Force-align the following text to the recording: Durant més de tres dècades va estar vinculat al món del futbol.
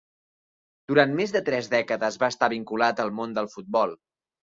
Durant 0.91 1.13
més 1.19 1.35
de 1.35 1.43
tres 1.51 1.71
dècades 1.75 2.19
va 2.25 2.33
estar 2.35 2.53
vinculat 2.57 3.07
al 3.07 3.17
món 3.23 3.41
del 3.41 3.55
futbol. 3.57 3.99